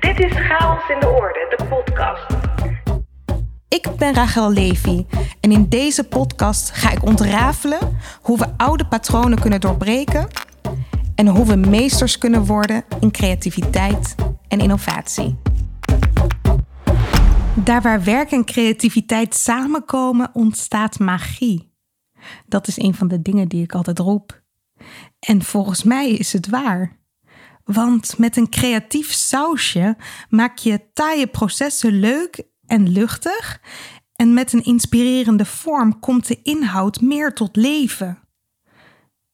[0.00, 2.26] Dit is Chaos in de Orde, de podcast.
[3.68, 5.06] Ik ben Rachel Levy
[5.40, 7.78] en in deze podcast ga ik ontrafelen
[8.22, 10.28] hoe we oude patronen kunnen doorbreken
[11.14, 14.14] en hoe we meesters kunnen worden in creativiteit
[14.48, 15.36] en innovatie.
[17.54, 21.72] Daar waar werk en creativiteit samenkomen, ontstaat magie.
[22.46, 24.42] Dat is een van de dingen die ik altijd roep.
[25.18, 26.96] En volgens mij is het waar.
[27.66, 29.96] Want met een creatief sausje
[30.28, 33.60] maak je taaie processen leuk en luchtig.
[34.12, 38.18] En met een inspirerende vorm komt de inhoud meer tot leven.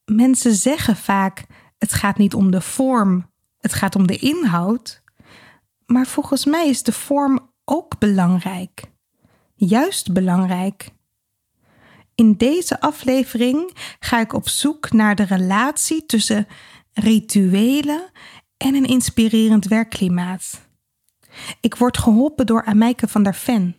[0.05, 1.45] Mensen zeggen vaak:
[1.77, 5.01] het gaat niet om de vorm, het gaat om de inhoud.
[5.85, 8.83] Maar volgens mij is de vorm ook belangrijk.
[9.55, 10.89] Juist belangrijk.
[12.15, 16.47] In deze aflevering ga ik op zoek naar de relatie tussen
[16.93, 18.11] rituelen
[18.57, 20.61] en een inspirerend werkklimaat.
[21.61, 23.75] Ik word geholpen door Amijke van der Ven.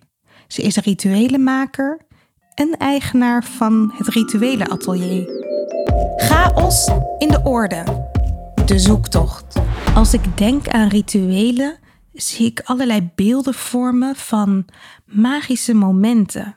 [0.47, 2.07] Ze is rituelenmaker
[2.55, 5.29] en eigenaar van het Rituelenatelier.
[6.17, 8.09] Chaos in de orde.
[8.67, 9.57] De zoektocht.
[9.95, 11.79] Als ik denk aan rituelen,
[12.13, 14.65] zie ik allerlei beelden vormen van
[15.05, 16.57] magische momenten.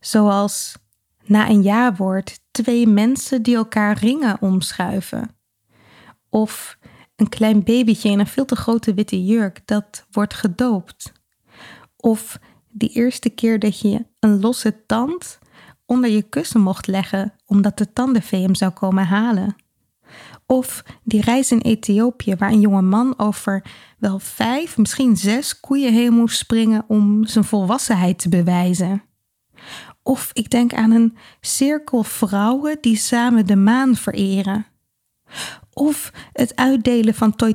[0.00, 0.76] Zoals
[1.24, 5.36] na een ja-woord twee mensen die elkaar ringen omschuiven.
[6.32, 6.78] Of
[7.16, 11.12] een klein babytje in een veel te grote witte jurk dat wordt gedoopt.
[11.96, 12.38] Of
[12.68, 15.38] die eerste keer dat je een losse tand
[15.86, 19.56] onder je kussen mocht leggen omdat de tandenvee hem zou komen halen.
[20.46, 23.64] Of die reis in Ethiopië waar een jonge man over
[23.98, 29.02] wel vijf, misschien zes koeien heen moest springen om zijn volwassenheid te bewijzen.
[30.02, 34.66] Of ik denk aan een cirkel vrouwen die samen de maan vereren.
[35.72, 37.54] Of het uitdelen van toi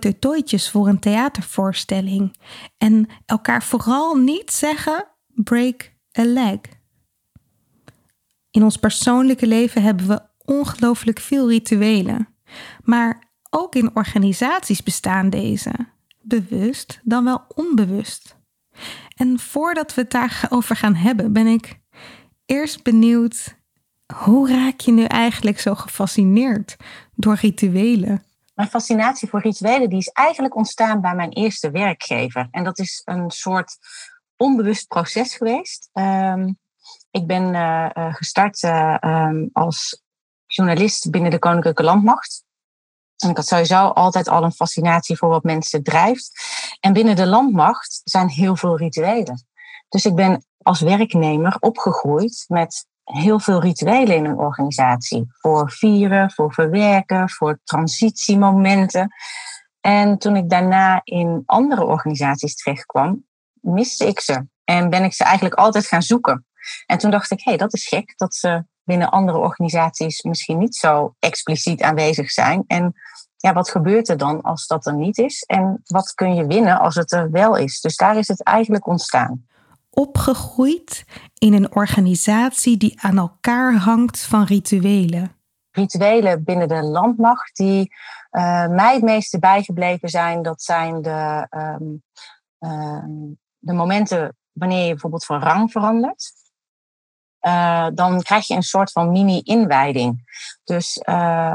[0.72, 2.38] voor een theatervoorstelling.
[2.78, 6.60] En elkaar vooral niet zeggen break a leg.
[8.52, 12.28] In ons persoonlijke leven hebben we ongelooflijk veel rituelen.
[12.84, 15.72] Maar ook in organisaties bestaan deze.
[16.22, 18.38] Bewust dan wel onbewust.
[19.16, 21.80] En voordat we het daarover gaan hebben, ben ik
[22.46, 23.57] eerst benieuwd
[24.16, 26.76] hoe raak je nu eigenlijk zo gefascineerd
[27.16, 28.24] door rituelen?
[28.54, 32.48] Mijn fascinatie voor rituelen die is eigenlijk ontstaan bij mijn eerste werkgever.
[32.52, 33.78] En dat is een soort
[34.36, 35.90] onbewust proces geweest.
[35.94, 36.54] Ehm,
[37.12, 40.02] ik ben uh, gestart uh, als
[40.46, 42.44] journalist binnen de Koninklijke Landmacht.
[43.18, 46.32] En ik had sowieso altijd al een fascinatie voor wat mensen drijft.
[46.80, 49.46] En binnen de landmacht zijn heel veel rituelen.
[49.90, 55.26] Dus ik ben als werknemer opgegroeid met heel veel rituelen in een organisatie.
[55.30, 59.14] Voor vieren, voor verwerken, voor transitiemomenten.
[59.82, 64.46] En toen ik daarna in andere organisaties terechtkwam, miste ik ze.
[64.64, 66.46] En ben ik ze eigenlijk altijd gaan zoeken.
[66.86, 70.58] En toen dacht ik, hé, hey, dat is gek dat ze binnen andere organisaties misschien
[70.58, 72.64] niet zo expliciet aanwezig zijn.
[72.68, 72.94] En
[73.38, 75.44] ja, wat gebeurt er dan als dat er niet is?
[75.44, 77.82] En wat kun je winnen als het er wel is?
[77.82, 79.47] Dus daar is het eigenlijk ontstaan
[79.98, 85.36] opgegroeid in een organisatie die aan elkaar hangt van rituelen.
[85.72, 87.96] Rituelen binnen de landmacht die
[88.32, 92.04] uh, mij het meeste bijgebleven zijn, dat zijn de, um,
[92.60, 93.04] uh,
[93.58, 96.32] de momenten wanneer je bijvoorbeeld van rang verandert.
[97.42, 100.24] Uh, dan krijg je een soort van mini-inwijding.
[100.64, 101.02] Dus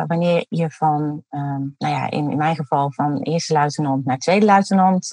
[0.07, 4.47] wanneer je van, ehm, nou ja, in, in mijn geval van eerste luitenant naar tweede
[4.47, 5.07] luitenant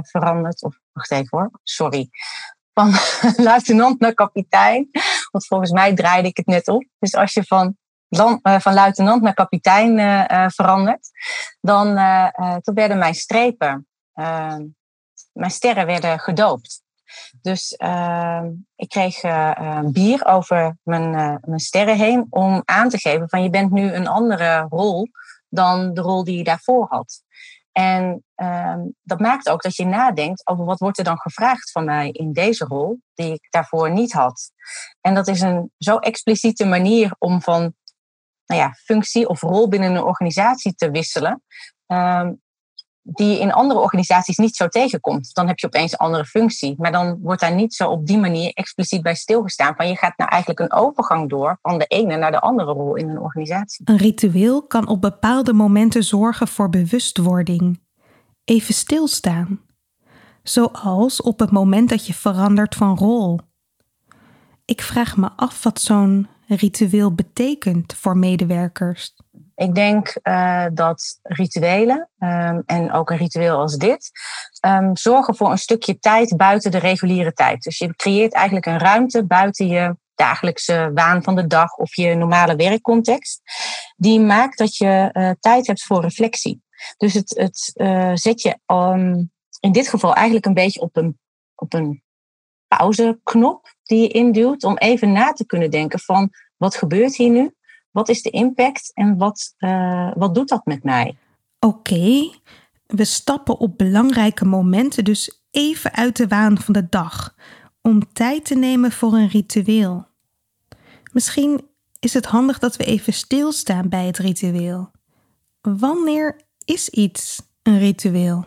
[0.00, 2.10] verandert, of wacht even hoor, sorry,
[2.74, 2.94] van
[3.44, 4.88] luitenant naar kapitein.
[5.30, 6.84] Want volgens mij draaide ik het net op.
[6.98, 7.76] Dus als je van,
[8.08, 11.10] uh, van luitenant naar kapitein uh, verandert,
[11.60, 11.86] dan
[12.60, 13.86] toen werden mijn strepen,
[15.32, 16.82] mijn sterren werden gedoopt.
[17.42, 17.72] Dus
[18.76, 19.20] ik kreeg
[19.84, 21.10] bier over mijn,
[21.44, 25.08] mijn sterren heen om aan te geven van je bent nu een andere rol
[25.48, 27.21] dan de rol die je daarvoor had.
[27.72, 31.84] En um, dat maakt ook dat je nadenkt over wat wordt er dan gevraagd van
[31.84, 34.50] mij in deze rol, die ik daarvoor niet had.
[35.00, 37.74] En dat is een zo expliciete manier om van
[38.46, 41.42] nou ja, functie of rol binnen een organisatie te wisselen.
[41.86, 42.42] Um,
[43.02, 45.34] die je in andere organisaties niet zo tegenkomt.
[45.34, 46.74] Dan heb je opeens een andere functie.
[46.78, 49.74] Maar dan wordt daar niet zo op die manier expliciet bij stilgestaan.
[49.76, 52.94] Van je gaat nou eigenlijk een overgang door van de ene naar de andere rol
[52.94, 53.88] in een organisatie.
[53.88, 57.80] Een ritueel kan op bepaalde momenten zorgen voor bewustwording.
[58.44, 59.60] Even stilstaan.
[60.42, 63.40] Zoals op het moment dat je verandert van rol.
[64.64, 69.14] Ik vraag me af wat zo'n ritueel betekent voor medewerkers
[69.62, 74.10] Ik denk uh, dat rituelen, um, en ook een ritueel als dit,
[74.66, 77.62] um, zorgen voor een stukje tijd buiten de reguliere tijd.
[77.62, 82.14] Dus je creëert eigenlijk een ruimte buiten je dagelijkse waan van de dag of je
[82.14, 83.40] normale werkcontext.
[83.96, 86.62] Die maakt dat je uh, tijd hebt voor reflectie.
[86.96, 89.30] Dus het, het uh, zet je um,
[89.60, 91.18] in dit geval eigenlijk een beetje op een,
[91.54, 92.02] op een
[92.68, 97.54] pauzeknop die je induwt om even na te kunnen denken van wat gebeurt hier nu?
[97.92, 101.16] Wat is de impact en wat, uh, wat doet dat met mij?
[101.60, 102.30] Oké,
[102.86, 107.34] we stappen op belangrijke momenten dus even uit de waan van de dag
[107.80, 110.06] om tijd te nemen voor een ritueel.
[111.12, 111.60] Misschien
[112.00, 114.90] is het handig dat we even stilstaan bij het ritueel.
[115.60, 118.46] Wanneer is iets een ritueel?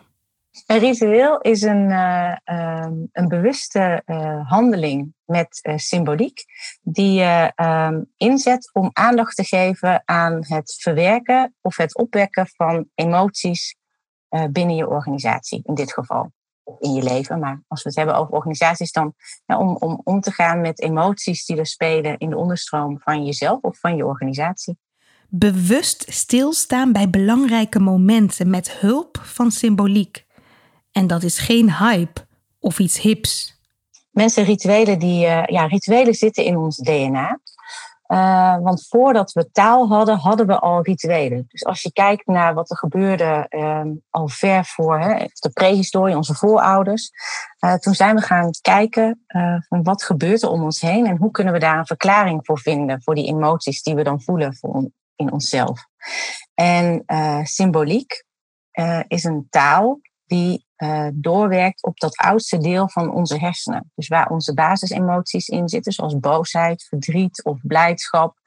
[0.66, 6.44] Een ritueel is een, uh, um, een bewuste uh, handeling met uh, symboliek
[6.82, 12.88] die je um, inzet om aandacht te geven aan het verwerken of het opwekken van
[12.94, 13.76] emoties
[14.50, 16.32] binnen je organisatie, in dit geval.
[16.78, 19.14] In je leven, maar als we het hebben over organisaties, dan
[19.46, 23.60] om, om om te gaan met emoties die er spelen in de onderstroom van jezelf
[23.62, 24.78] of van je organisatie.
[25.28, 30.25] Bewust stilstaan bij belangrijke momenten met hulp van symboliek.
[30.96, 32.26] En dat is geen hype
[32.58, 33.60] of iets hips.
[34.10, 37.40] Mensen, rituelen, die, uh, ja, rituelen zitten in ons DNA.
[38.06, 41.44] Uh, want voordat we taal hadden, hadden we al rituelen.
[41.48, 46.16] Dus als je kijkt naar wat er gebeurde uh, al ver voor hè, de prehistorie,
[46.16, 47.10] onze voorouders.
[47.64, 49.24] Uh, toen zijn we gaan kijken
[49.68, 52.58] van wat gebeurt er om ons heen en hoe kunnen we daar een verklaring voor
[52.58, 53.02] vinden.
[53.02, 55.86] Voor die emoties die we dan voelen voor, in onszelf.
[56.54, 57.04] En
[57.42, 58.24] symboliek
[59.08, 63.90] is een taal die uh, doorwerkt op dat oudste deel van onze hersenen.
[63.94, 68.38] Dus waar onze basisemoties in zitten, zoals boosheid, verdriet of blijdschap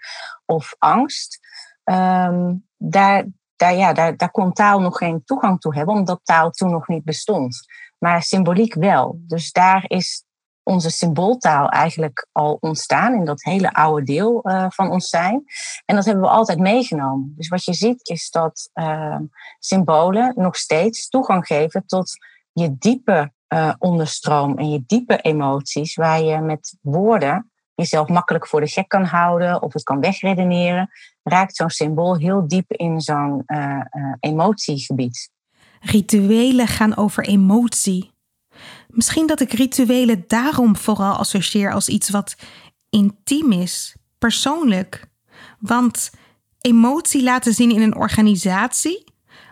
[0.46, 1.40] of angst.
[1.84, 6.72] Um, daar, daar, ja, daar kon taal nog geen toegang toe hebben, omdat taal toen
[6.72, 7.68] nog niet bestond.
[7.98, 9.20] Maar symboliek wel.
[9.22, 10.24] Dus daar is
[10.70, 15.44] onze symbooltaal eigenlijk al ontstaan in dat hele oude deel uh, van ons zijn.
[15.86, 17.34] En dat hebben we altijd meegenomen.
[17.36, 19.18] Dus wat je ziet is dat uh,
[19.60, 22.12] symbolen nog steeds toegang geven tot
[22.52, 28.60] je diepe uh, onderstroom en je diepe emoties, waar je met woorden jezelf makkelijk voor
[28.60, 30.90] de gek kan houden of het kan wegredeneren,
[31.24, 33.46] raakt zo'n symbool heel diep in zo'n
[34.20, 35.30] emotiegebied.
[35.80, 38.12] Rituelen gaan over emotie.
[38.94, 42.36] Misschien dat ik rituelen daarom vooral associeer als iets wat
[42.90, 45.10] intiem is, persoonlijk.
[45.60, 46.12] Want
[46.60, 49.04] emotie laten zien in een organisatie,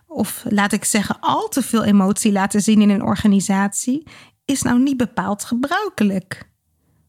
[0.07, 4.07] of laat ik zeggen, al te veel emotie laten zien in een organisatie,
[4.45, 6.49] is nou niet bepaald gebruikelijk.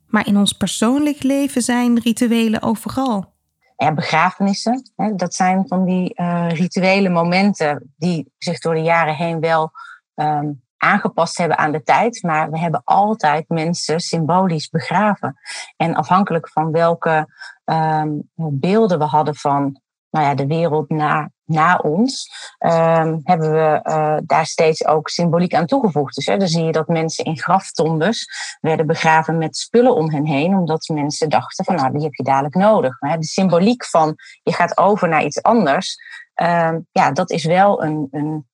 [0.06, 3.36] Maar in ons persoonlijk leven zijn rituelen overal.
[3.76, 9.14] Ja, begrafenissen, hè, dat zijn van die uh, rituele momenten die zich door de jaren
[9.14, 9.70] heen wel
[10.14, 12.22] um, aangepast hebben aan de tijd.
[12.22, 15.38] Maar we hebben altijd mensen symbolisch begraven.
[15.76, 17.26] En afhankelijk van welke
[17.64, 19.80] um, beelden we hadden van
[20.10, 25.54] nou ja, de wereld na, na ons, um, hebben we uh, daar steeds ook symboliek
[25.54, 26.14] aan toegevoegd.
[26.14, 28.28] Dus hè, dan zie je dat mensen in graftombes
[28.60, 32.22] werden begraven met spullen om hen heen, omdat mensen dachten van nou, die heb je
[32.22, 33.00] dadelijk nodig.
[33.00, 35.96] Maar de symboliek van je gaat over naar iets anders,
[36.42, 38.46] um, ja, dat is wel een, een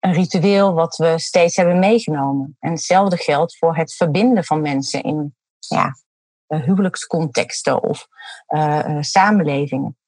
[0.00, 2.56] een ritueel wat we steeds hebben meegenomen.
[2.60, 5.96] En hetzelfde geldt voor het verbinden van mensen in ja,
[6.46, 8.06] huwelijkscontexten of
[8.48, 9.98] uh, samenlevingen.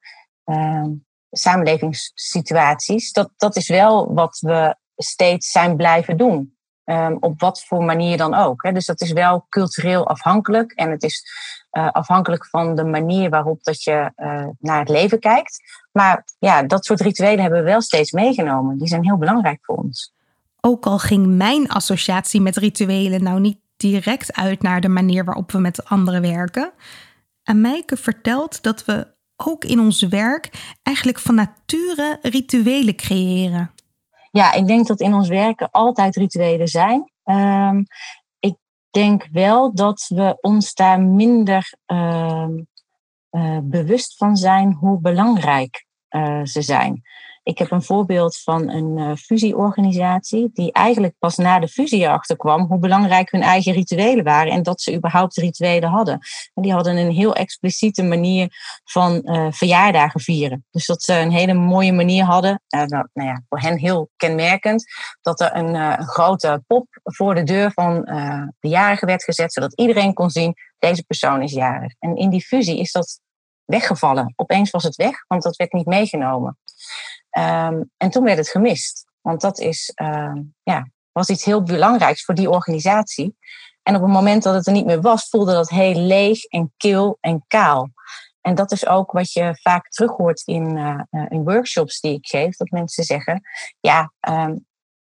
[0.44, 0.86] Uh,
[1.30, 3.12] samenlevingssituaties.
[3.12, 6.58] Dat, dat is wel wat we steeds zijn blijven doen.
[6.84, 8.62] Um, op wat voor manier dan ook.
[8.62, 8.72] Hè.
[8.72, 10.72] Dus dat is wel cultureel afhankelijk.
[10.72, 11.24] En het is
[11.72, 15.60] uh, afhankelijk van de manier waarop dat je uh, naar het leven kijkt.
[15.92, 18.78] Maar ja, dat soort rituelen hebben we wel steeds meegenomen.
[18.78, 20.12] Die zijn heel belangrijk voor ons.
[20.60, 25.52] Ook al ging mijn associatie met rituelen nou niet direct uit naar de manier waarop
[25.52, 26.72] we met anderen werken.
[27.42, 29.06] Amijke vertelt dat we
[29.36, 33.70] ook in ons werk eigenlijk van nature rituelen creëren.
[34.30, 37.12] Ja, ik denk dat in ons werken altijd rituelen zijn.
[37.24, 37.86] Um,
[38.38, 38.56] ik
[38.90, 42.48] denk wel dat we ons daar minder uh,
[43.30, 47.02] uh, bewust van zijn hoe belangrijk uh, ze zijn.
[47.50, 52.36] Ik heb een voorbeeld van een uh, fusieorganisatie die eigenlijk pas na de fusie erachter
[52.36, 56.18] kwam hoe belangrijk hun eigen rituelen waren en dat ze überhaupt rituelen hadden.
[56.54, 58.48] En die hadden een heel expliciete manier
[58.84, 60.66] van uh, verjaardagen vieren.
[60.70, 64.84] Dus dat ze een hele mooie manier hadden, uh, nou, ja, voor hen heel kenmerkend,
[65.20, 68.02] dat er een, een grote pop voor de deur van
[68.60, 71.94] de jarige werd gezet, zodat iedereen kon zien, deze persoon is jarig.
[71.98, 73.20] En in die fusie is dat
[73.64, 74.32] weggevallen.
[74.36, 76.58] Opeens was het weg, want dat werd niet meegenomen.
[77.30, 79.06] Ehm, en toen werd het gemist.
[79.20, 83.36] Want dat is, ehm, ja, was iets heel belangrijks voor die organisatie.
[83.82, 86.72] En op het moment dat het er niet meer was, voelde dat heel leeg en
[86.76, 87.90] kil en kaal.
[88.40, 92.26] En dat is ook wat je vaak terug hoort in, uh, in workshops die ik
[92.26, 92.56] geef.
[92.56, 93.40] Dat mensen zeggen,
[93.80, 94.56] ja, ehm,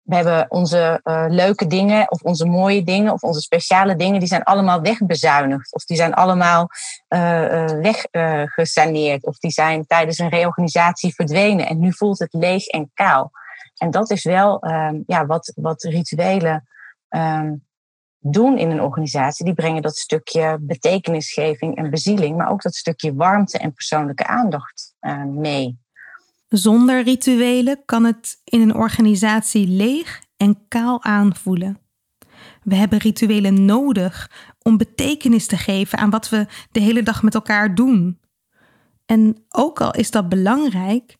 [0.04, 4.28] we hebben onze uh, leuke dingen of onze mooie dingen of onze speciale dingen, die
[4.28, 5.74] zijn allemaal wegbezuinigd.
[5.74, 6.68] Of die zijn allemaal
[7.08, 9.26] uh, weggesaneerd.
[9.26, 11.66] of die zijn tijdens een reorganisatie verdwenen.
[11.66, 13.30] En nu voelt het leeg en kaal.
[13.76, 16.68] En dat is wel um, ja, wat, wat rituelen
[17.08, 17.64] um,
[18.18, 19.44] doen in een organisatie.
[19.44, 24.94] Die brengen dat stukje betekenisgeving en bezieling, maar ook dat stukje warmte en persoonlijke aandacht
[25.26, 25.83] mee.
[26.56, 31.78] Zonder rituelen kan het in een organisatie leeg en kaal aanvoelen.
[32.62, 34.30] We hebben rituelen nodig
[34.62, 38.20] om betekenis te geven aan wat we de hele dag met elkaar doen.
[39.06, 41.16] En ook al is dat belangrijk,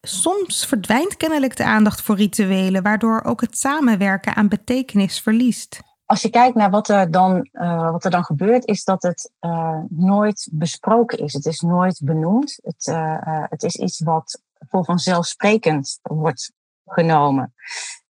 [0.00, 5.80] soms verdwijnt kennelijk de aandacht voor rituelen, waardoor ook het samenwerken aan betekenis verliest.
[6.04, 9.32] Als je kijkt naar wat er dan, uh, wat er dan gebeurt, is dat het
[9.40, 11.32] uh, nooit besproken is.
[11.32, 12.58] Het is nooit benoemd.
[12.62, 16.52] Het, uh, het is iets wat voor vanzelfsprekend wordt
[16.86, 17.54] genomen.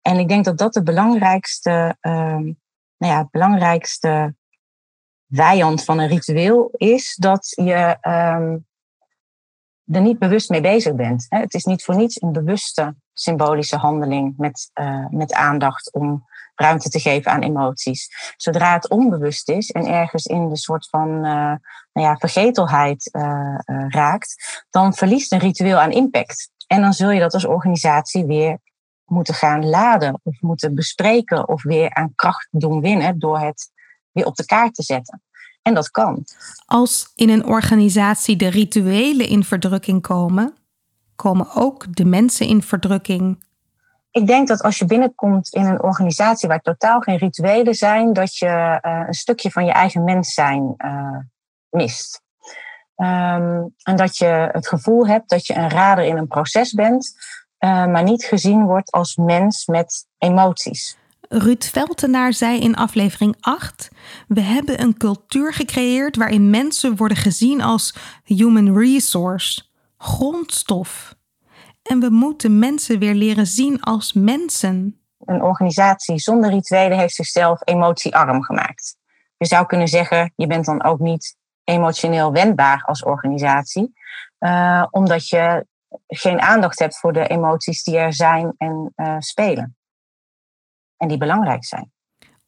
[0.02, 2.60] En ik denk dat dat de belangrijkste, um,
[2.96, 4.34] nou ja, belangrijkste
[5.28, 7.16] vijand van een ritueel is.
[7.16, 8.66] Dat je um,
[9.90, 11.26] er niet bewust mee bezig bent.
[11.28, 16.88] Het is niet voor niets een bewuste symbolische handeling met, uh, met aandacht om ruimte
[16.88, 18.34] te geven aan emoties.
[18.36, 21.22] Zodra het onbewust is en ergens in de soort van uh,
[21.92, 26.50] nou ja, vergetelheid uh, raakt, dan verliest een ritueel aan impact.
[26.66, 28.58] En dan zul je dat als organisatie weer
[29.04, 33.70] moeten gaan laden of moeten bespreken of weer aan kracht doen winnen door het
[34.12, 35.22] weer op de kaart te zetten.
[35.68, 36.24] En dat kan.
[36.66, 40.54] Als in een organisatie de rituelen in verdrukking komen,
[41.16, 43.44] komen ook de mensen in verdrukking.
[44.10, 48.36] Ik denk dat als je binnenkomt in een organisatie waar totaal geen rituelen zijn, dat
[48.36, 51.18] je uh, een stukje van je eigen mens zijn uh,
[51.70, 52.22] mist.
[52.96, 57.14] Um, en dat je het gevoel hebt dat je een rader in een proces bent,
[57.58, 60.96] uh, maar niet gezien wordt als mens met emoties.
[61.28, 63.88] Ruud Veltenaar zei in aflevering 8:
[64.28, 67.94] We hebben een cultuur gecreëerd waarin mensen worden gezien als
[68.24, 69.62] human resource,
[69.98, 71.16] grondstof.
[71.82, 75.00] En we moeten mensen weer leren zien als mensen.
[75.18, 78.96] Een organisatie zonder rituelen heeft zichzelf emotiearm gemaakt.
[79.36, 83.92] Je zou kunnen zeggen, je bent dan ook niet emotioneel wendbaar als organisatie,
[84.38, 85.66] uh, omdat je
[86.06, 89.77] geen aandacht hebt voor de emoties die er zijn en uh, spelen.
[90.98, 91.92] En die belangrijk zijn.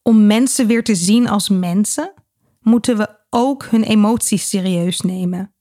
[0.02, 2.12] Om mensen weer te zien als mensen,
[2.60, 5.54] moeten we ook hun emoties serieus nemen.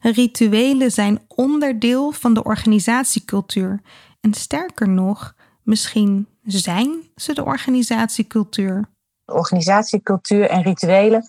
[0.00, 3.80] Rituelen zijn onderdeel van de organisatiecultuur.
[4.20, 8.88] En sterker nog, misschien zijn ze de organisatiecultuur.
[9.24, 11.22] Organisatiecultuur en rituelen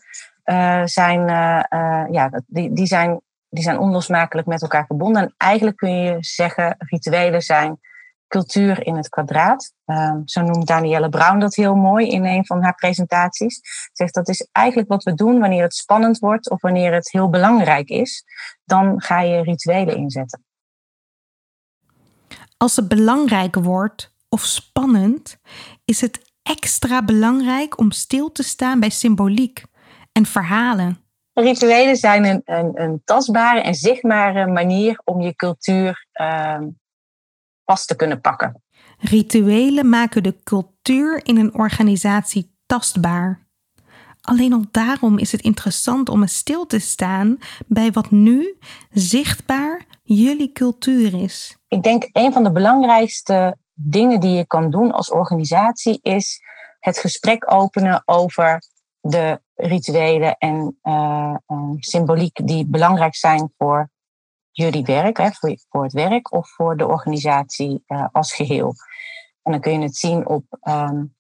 [0.46, 5.22] uh, zijn, uh, uh, ja, die, die, zijn, die zijn onlosmakelijk met elkaar verbonden.
[5.22, 7.80] En eigenlijk kun je zeggen, rituelen zijn
[8.28, 9.74] cultuur in het kwadraat.
[9.86, 13.62] Um, zo noemt Danielle Brown dat heel mooi in een van haar presentaties.
[13.94, 17.30] Zegt dat is eigenlijk wat we doen wanneer het spannend wordt of wanneer het heel
[17.30, 18.24] belangrijk is.
[18.64, 20.46] Dan ga je rituelen inzetten.
[22.58, 25.38] Als het belangrijk wordt of spannend,
[25.86, 29.64] is het extra belangrijk om stil te staan bij symboliek
[30.12, 31.02] en verhalen.
[31.34, 36.58] Rituelen zijn een, een, een tastbare en zichtbare manier om je cultuur uh,
[37.68, 38.62] vast te kunnen pakken.
[38.98, 43.46] Rituelen maken de cultuur in een organisatie tastbaar.
[44.22, 48.58] Alleen al daarom is het interessant om eens stil te staan bij wat nu
[48.90, 51.58] zichtbaar jullie cultuur is.
[51.68, 56.42] Ik denk een van de belangrijkste dingen die je kan doen als organisatie is
[56.80, 58.62] het gesprek openen over
[59.00, 63.90] de rituelen en uh, uh, symboliek die belangrijk zijn voor
[64.64, 65.18] jullie werk,
[65.70, 68.74] voor, het werk of voor de organisatie uh, als geheel.
[69.44, 71.16] En dan kun je het zien op um,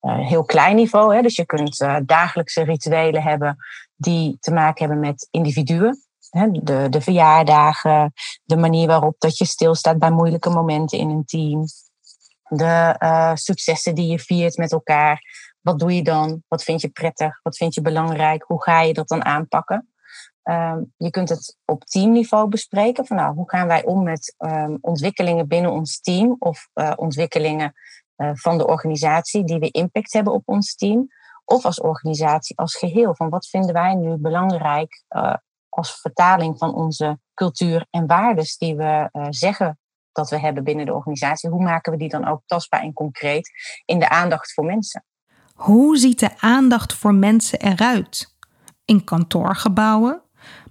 [0.00, 1.14] heel klein niveau.
[1.14, 3.56] Hè, dus je kunt dagelijkse rituelen hebben
[3.96, 6.06] die te maken hebben met individuen.
[6.30, 8.12] Hè, de, de verjaardagen,
[8.44, 11.64] de manier waarop dat je stilstaat bij moeilijke momenten in een team.
[12.48, 12.94] De
[13.34, 15.20] successen die je viert met elkaar.
[15.60, 16.42] Wat doe je dan?
[16.48, 17.40] Wat vind je prettig?
[17.42, 18.44] Wat vind je belangrijk?
[18.46, 19.90] Hoe ga je dat dan aanpakken?
[20.48, 23.06] Um, je kunt het op teamniveau bespreken.
[23.06, 27.72] Van nou, hoe gaan wij om met um, ontwikkelingen binnen ons team of uh, ontwikkelingen
[28.16, 31.08] uh, van de organisatie die weer impact hebben op ons team?
[31.44, 33.14] Of als organisatie als geheel.
[33.14, 35.34] Van wat vinden wij nu belangrijk uh,
[35.68, 39.78] als vertaling van onze cultuur en waardes die we zeggen
[40.12, 43.50] dat we hebben binnen de organisatie, hoe maken we die dan ook tastbaar en concreet
[43.84, 45.04] in de aandacht voor mensen?
[45.54, 48.34] Hoe ziet de aandacht voor mensen eruit?
[48.84, 50.22] In kantoorgebouwen,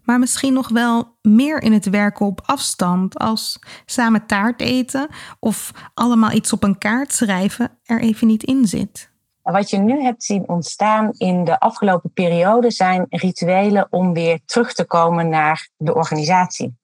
[0.05, 5.07] maar misschien nog wel meer in het werken op afstand, als samen taart eten
[5.39, 9.13] of allemaal iets op een kaart schrijven er even niet in zit.
[9.41, 14.73] Wat je nu hebt zien ontstaan in de afgelopen periode zijn rituelen om weer terug
[14.73, 16.77] te komen naar de organisatie.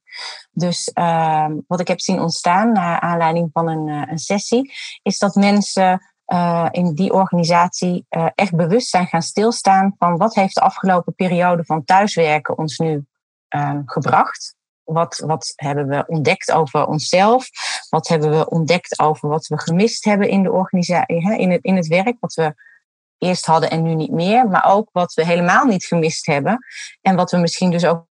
[0.52, 5.18] Dus uh, wat ik heb zien ontstaan naar aanleiding van een, uh, een sessie, is
[5.20, 10.56] dat mensen uh, in die organisatie uh, echt bewust zijn gaan stilstaan van wat heeft
[10.56, 13.06] de afgelopen periode van thuiswerken ons nu
[13.52, 14.56] ehm, gebracht.
[14.84, 17.50] Wat, wat hebben we ontdekt over onszelf?
[17.90, 21.76] Wat hebben we ontdekt over wat we gemist hebben in de organisatie, in het, in
[21.76, 22.18] het werk?
[22.20, 22.54] Wat we
[23.18, 24.48] eerst hadden en nu niet meer.
[24.48, 26.66] Maar ook wat we helemaal niet gemist hebben.
[27.02, 28.06] En wat we misschien dus ook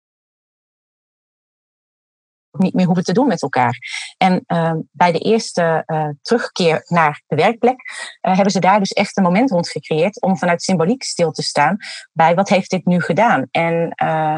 [2.58, 3.78] niet meer hoeven te doen met elkaar.
[4.18, 7.80] En uh, bij de eerste uh, terugkeer naar de werkplek
[8.22, 11.42] uh, hebben ze daar dus echt een moment rond gecreëerd om vanuit symboliek stil te
[11.42, 11.76] staan
[12.12, 13.90] bij wat heeft dit nu gedaan en,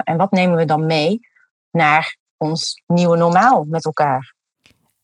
[0.04, 1.20] en wat nemen we dan mee
[1.70, 4.34] naar ons nieuwe normaal met elkaar.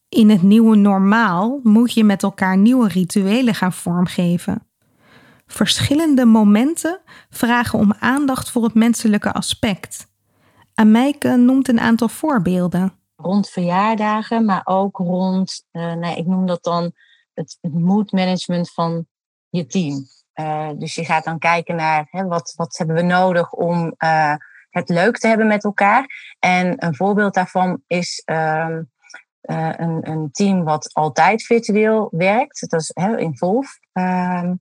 [0.08, 4.66] In het nieuwe normaal moet je met elkaar nieuwe rituelen gaan vormgeven.
[5.46, 10.06] Verschillende momenten vragen om aandacht voor het menselijke aspect.
[10.74, 12.92] Amijke noemt een aantal voorbeelden
[13.24, 16.92] rond verjaardagen, maar ook rond, uh, nee, ik noem dat dan
[17.34, 19.06] het, het mood management van
[19.48, 20.06] je team.
[20.34, 24.34] Uh, dus je gaat dan kijken naar hè, wat, wat hebben we nodig om uh,
[24.70, 26.34] het leuk te hebben met elkaar.
[26.38, 28.78] En een voorbeeld daarvan is uh,
[29.40, 32.70] een, een, team wat altijd virtueel werkt.
[32.70, 33.78] Dat is hè, Involve.
[33.94, 34.54] Ehm,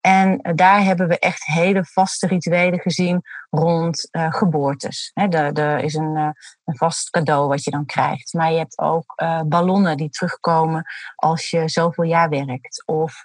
[0.00, 5.10] en daar hebben we echt hele vaste rituelen gezien rond uh, geboortes.
[5.14, 6.28] er, is een, uh,
[6.64, 8.32] een, vast cadeau wat je dan krijgt.
[8.32, 12.82] Maar je hebt ook uh, ballonnen die terugkomen als je zoveel jaar werkt.
[12.86, 13.24] Of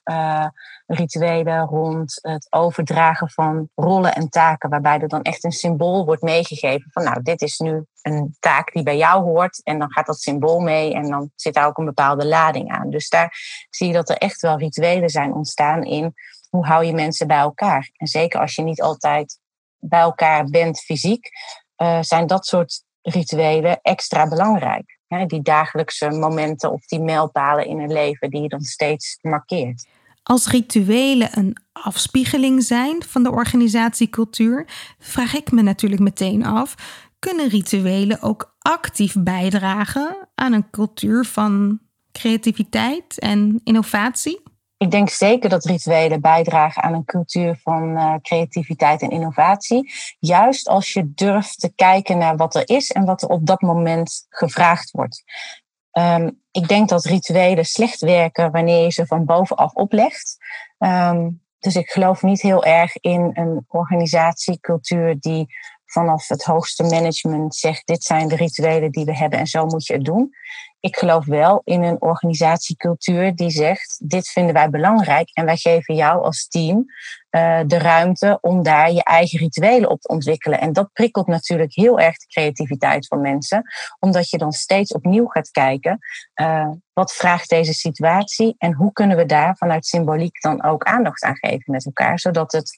[0.85, 6.21] rituelen rond het overdragen van rollen en taken, waarbij er dan echt een symbool wordt
[6.21, 9.63] meegegeven van nou, dit is nu een taak die bij jou hoort.
[9.63, 12.89] En dan gaat dat symbool mee en dan zit daar ook een bepaalde lading aan.
[12.89, 13.37] Dus daar
[13.69, 15.50] zie je dat er echt wel rituelen zijn ontstaan
[15.83, 16.13] in
[16.49, 17.89] hoe hou je mensen bij elkaar.
[17.97, 19.39] En zeker als je niet altijd
[19.79, 21.29] bij elkaar bent fysiek,
[21.77, 24.99] uh, zijn dat soort rituelen extra belangrijk.
[25.07, 25.25] Hè?
[25.25, 29.87] Die dagelijkse momenten of die mijlpalen in het leven die je dan steeds markeert.
[30.23, 34.67] Als rituelen een afspiegeling zijn van de organisatiecultuur,
[34.99, 36.75] vraag ik me natuurlijk meteen af:
[37.19, 41.79] kunnen rituelen ook actief bijdragen aan een cultuur van
[42.11, 44.41] creativiteit en innovatie?
[44.81, 49.91] Ik denk zeker dat rituelen bijdragen aan een cultuur van uh, creativiteit en innovatie.
[50.19, 53.61] Juist als je durft te kijken naar wat er is en wat er op dat
[53.61, 55.23] moment gevraagd wordt.
[55.91, 60.37] Um, ik denk dat rituelen slecht werken wanneer je ze van bovenaf oplegt.
[60.79, 65.47] Um, dus ik geloof niet heel erg in een organisatiecultuur die
[65.85, 69.85] vanaf het hoogste management zegt: dit zijn de rituelen die we hebben en zo moet
[69.85, 70.33] je het doen
[70.81, 75.95] ik geloof wel in een organisatiecultuur die zegt: dit vinden wij belangrijk en wij geven
[75.95, 76.85] jou als team
[77.31, 80.59] uh, de ruimte om daar je eigen rituelen op te ontwikkelen.
[80.59, 83.63] En dat prikkelt natuurlijk heel erg de creativiteit van mensen,
[83.99, 85.99] omdat je dan steeds opnieuw gaat kijken:
[86.41, 91.23] uh, wat vraagt deze situatie en hoe kunnen we daar vanuit symboliek dan ook aandacht
[91.23, 92.77] aan geven met elkaar, zodat het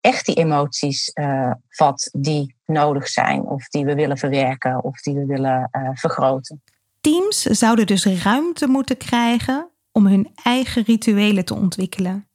[0.00, 5.14] echt die emoties uh, vat die nodig zijn, of die we willen verwerken, of die
[5.14, 6.62] we willen vergroten.
[7.06, 12.28] Teams zouden dus ruimte moeten krijgen om hun eigen rituelen te ontwikkelen.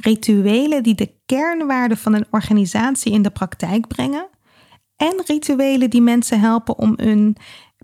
[0.00, 4.28] Rituelen die de kernwaarden van een organisatie in de praktijk brengen
[4.96, 7.36] en rituelen die mensen helpen om hun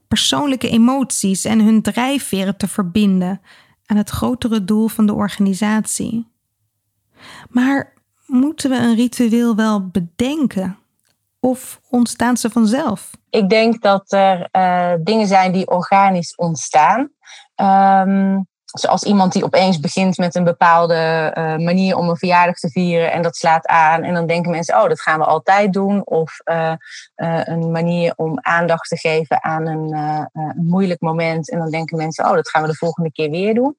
[0.09, 3.41] persoonlijke emoties en hun drijfveren te verbinden
[3.87, 6.29] aan het grotere doel van de organisatie.
[7.49, 7.95] Maar
[8.27, 10.79] moeten we een ritueel wel bedenken?
[11.41, 13.11] Of ontstaan ze vanzelf?
[13.31, 17.11] Ik denk dat er uh, dingen zijn die organisch ontstaan.
[17.57, 22.71] Um, zoals iemand die opeens begint met een bepaalde uh, manier om een verjaardag te
[22.71, 24.03] vieren en dat slaat aan.
[24.03, 26.07] En dan denken mensen, oh, dat gaan we altijd doen.
[26.07, 26.73] Of uh,
[27.17, 31.51] een manier om aandacht te geven aan een, moeilijk moment.
[31.51, 33.77] En dan denken mensen, oh, dat gaan we de volgende keer weer doen.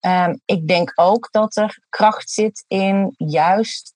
[0.00, 3.92] Um, ik denk ook dat er kracht zit in juist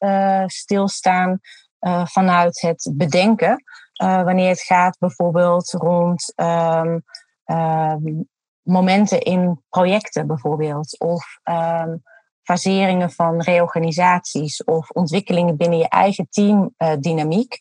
[0.47, 1.41] stilstaan
[1.81, 3.63] uh, vanuit het bedenken.
[4.03, 7.03] Uh, wanneer het gaat bijvoorbeeld rond um,
[7.45, 8.29] um,
[8.63, 11.01] momenten in projecten bijvoorbeeld.
[11.01, 12.03] Of um,
[12.43, 17.59] faseringen van reorganisaties of ontwikkelingen binnen je eigen teamdynamiek.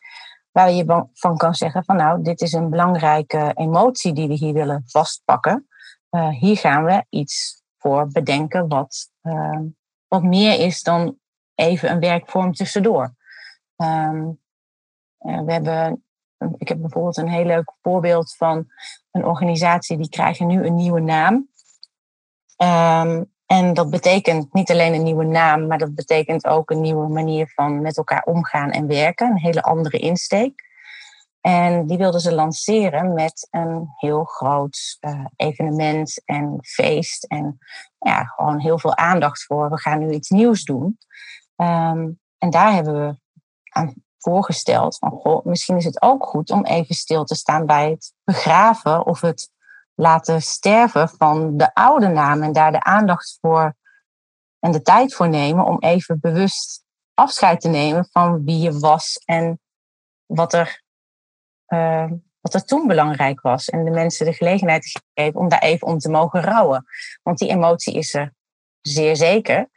[0.52, 4.54] waar je van kan zeggen van nou, dit is een belangrijke emotie die we hier
[4.54, 5.68] willen vastpakken.
[6.40, 9.10] Hier gaan we iets voor bedenken wat,
[10.08, 11.18] wat meer is dan
[11.56, 13.14] even een werkvorm tussendoor.
[13.78, 14.40] Um,
[15.18, 16.04] we hebben,
[16.58, 18.68] ik heb bijvoorbeeld een heel leuk voorbeeld van
[19.12, 21.34] een organisatie die krijgen nu een nieuwe naam.
[22.58, 27.08] Um, en dat betekent niet alleen een nieuwe naam, maar dat betekent ook een nieuwe
[27.08, 29.30] manier van met elkaar omgaan en werken.
[29.30, 30.64] Een hele andere insteek.
[31.42, 37.24] En die wilden ze lanceren met een heel groot uh, evenement en feest.
[37.24, 37.58] En
[37.98, 39.70] ja, gewoon heel veel aandacht voor.
[39.70, 40.98] We gaan nu iets nieuws doen.
[41.56, 43.24] Um, en daar hebben we
[43.76, 47.90] aan voorgesteld van, goh, misschien is het ook goed om even stil te staan bij
[47.90, 49.52] het begraven of het
[49.96, 53.76] laten sterven van de oude naam en daar de aandacht voor
[54.60, 56.84] en de tijd voor nemen om even bewust
[57.14, 59.60] afscheid te nemen van wie je was en
[60.26, 60.84] wat er,
[61.68, 62.12] uh,
[62.42, 63.70] wat er toen belangrijk was.
[63.70, 66.86] En de mensen de gelegenheid te geven om daar even om te mogen rouwen.
[67.24, 68.34] Want die emotie is er
[68.82, 69.70] zeer zeker.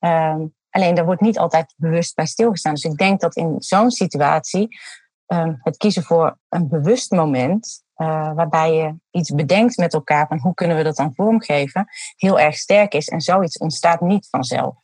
[0.00, 0.36] Uh,
[0.72, 2.74] alleen daar wordt niet altijd bewust bij stilgestaan.
[2.74, 4.78] Dus ik denk dat in zo'n situatie
[5.26, 10.38] uh, het kiezen voor een bewust moment uh, waarbij je iets bedenkt met elkaar van
[10.38, 13.08] hoe kunnen we dat dan vormgeven, heel erg sterk is.
[13.08, 14.74] En zoiets ontstaat niet vanzelf.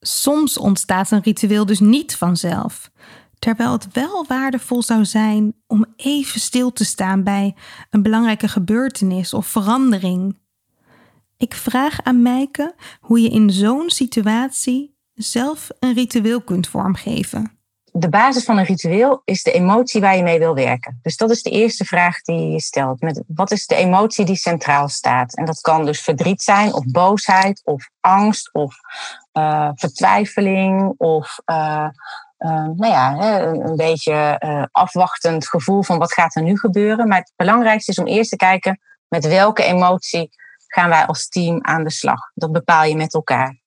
[0.00, 2.90] Soms ontstaat een ritueel dus niet vanzelf.
[3.38, 7.54] Terwijl het wel waardevol zou zijn om even stil te staan bij
[7.90, 10.38] een belangrijke gebeurtenis of verandering.
[11.36, 17.58] Ik vraag aan Mijke hoe je in zo'n situatie zelf een ritueel kunt vormgeven
[17.92, 20.98] de basis van een ritueel is de emotie waar je mee wil werken.
[21.02, 23.00] Dus dat is de eerste vraag die je stelt.
[23.00, 25.36] Met wat is de emotie die centraal staat?
[25.36, 28.76] En dat kan dus verdriet zijn, of boosheid, of angst, of
[29.32, 31.88] uh, vertwijfeling, of uh,
[32.38, 34.38] uh, nou ja, een beetje
[34.72, 37.08] afwachtend gevoel van wat gaat er nu gebeuren.
[37.08, 40.30] Maar het belangrijkste is om eerst te kijken met welke emotie
[40.66, 42.30] gaan wij als team aan de slag.
[42.34, 43.57] Dat bepaal je met elkaar.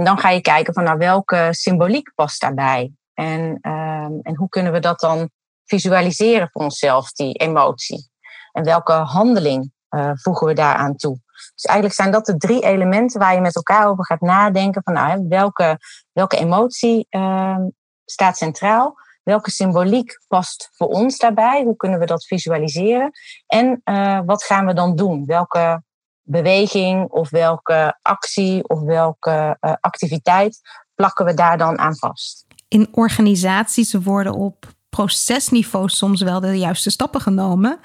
[0.00, 2.92] En dan ga je kijken van nou, welke symboliek past daarbij.
[3.14, 5.30] En, ehm, en hoe kunnen we dat dan
[5.64, 8.10] visualiseren voor onszelf, die emotie?
[8.52, 11.18] En welke handeling uh, voegen we daaraan toe?
[11.54, 14.82] Dus eigenlijk zijn dat de drie elementen waar je met elkaar over gaat nadenken.
[14.82, 15.78] Van nou, welke,
[16.12, 17.56] welke emotie uh,
[18.04, 18.94] staat centraal?
[19.22, 21.62] Welke symboliek past voor ons daarbij?
[21.62, 23.10] Hoe kunnen we dat visualiseren?
[23.46, 25.26] En uh, wat gaan we dan doen?
[25.26, 25.82] Welke
[26.30, 30.60] beweging of welke actie of welke uh, activiteit
[30.94, 32.48] plakken we daar dan aan vast?
[32.70, 37.78] in organisaties worden op procesniveau soms wel de juiste stappen genomen,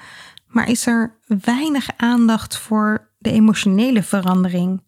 [0.46, 4.82] maar is er weinig aandacht voor de emotionele verandering.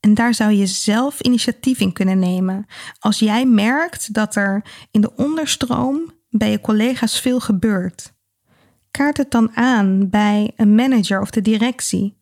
[0.00, 2.66] En daar zou je zelf initiatief in kunnen nemen.
[2.98, 8.12] Als jij merkt dat er in de onderstroom bij je collega's veel gebeurt.
[8.90, 12.19] Kaart het dan aan bij een manager of de directie.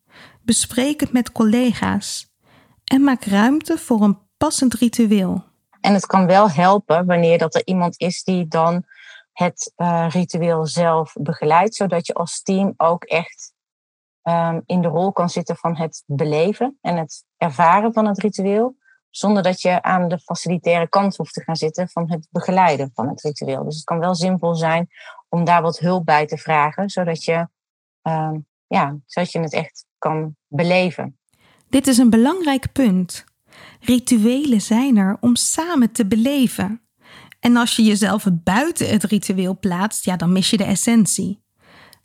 [0.49, 2.35] Bespreek het met collega's.
[2.85, 5.45] En maak ruimte voor een passend ritueel.
[5.81, 8.85] En het kan wel helpen wanneer dat er iemand is die dan
[9.33, 13.55] het uh, ritueel zelf begeleidt, zodat je als team ook echt
[14.23, 18.77] um, in de rol kan zitten van het beleven en het ervaren van het ritueel,
[19.11, 23.09] zonder dat je aan de facilitaire kant hoeft te gaan zitten van het begeleiden van
[23.09, 23.65] het ritueel.
[23.65, 24.89] Dus het kan wel simpel zijn
[25.29, 27.49] om daar wat hulp bij te vragen, zodat je,
[28.03, 31.19] um, ja, zodat je het echt kan beleven.
[31.69, 33.25] Dit is een belangrijk punt.
[33.81, 36.81] Rituelen zijn er om samen te beleven.
[37.41, 41.43] En als je jezelf buiten het ritueel plaatst, ja, dan mis je de essentie.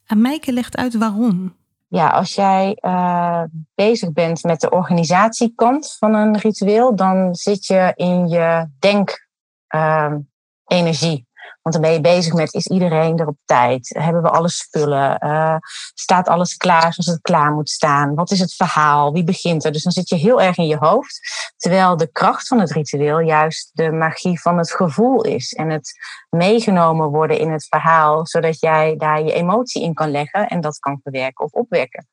[0.06, 1.56] Amaike legt uit waarom.
[1.88, 3.43] Ja, als jij uh,
[3.75, 11.17] bezig bent met de organisatiekant van een ritueel, dan zit je in je denkenergie.
[11.17, 11.23] Uh,
[11.63, 13.95] want dan ben je bezig met, is iedereen er op tijd?
[13.99, 15.26] Hebben we alle spullen?
[15.26, 15.56] Uh,
[15.93, 18.15] staat alles klaar zoals het klaar moet staan?
[18.15, 19.13] Wat is het verhaal?
[19.13, 19.71] Wie begint er?
[19.71, 21.19] Dus dan zit je heel erg in je hoofd.
[21.58, 25.54] Terwijl de kracht van het ritueel juist de magie van het gevoel is.
[25.54, 25.91] En het
[26.30, 30.80] meegenomen worden in het verhaal, zodat jij daar je emotie in kan leggen en dat
[30.80, 32.08] kan verwerken of opwekken.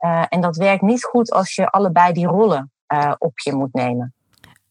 [0.00, 3.72] Uh, en dat werkt niet goed als je allebei die rollen uh, op je moet
[3.72, 4.14] nemen.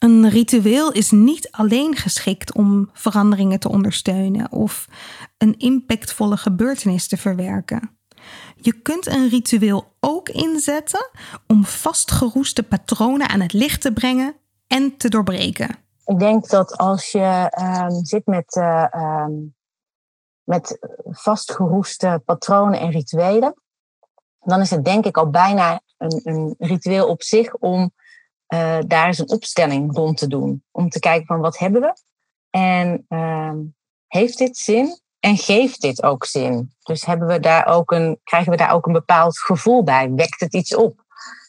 [0.01, 4.87] Een ritueel is niet alleen geschikt om veranderingen te ondersteunen of
[5.37, 7.97] een impactvolle gebeurtenis te verwerken.
[8.55, 11.09] Je kunt een ritueel ook inzetten
[11.47, 14.35] om vastgeroeste patronen aan het licht te brengen
[14.67, 15.69] en te doorbreken.
[16.05, 19.55] Ik denk dat als je um, zit met, uh, um,
[20.43, 23.53] met vastgeroeste patronen en rituelen,
[24.39, 27.91] dan is het denk ik al bijna een, een ritueel op zich om
[28.53, 30.63] uh, daar is een opstelling rond te doen.
[30.71, 31.93] Om te kijken van wat hebben we
[32.49, 33.53] en uh,
[34.07, 36.73] heeft dit zin En geeft dit ook zin?
[36.83, 40.11] Dus hebben we daar ook een, krijgen we daar ook een bepaald gevoel bij?
[40.11, 41.03] Wekt het iets op?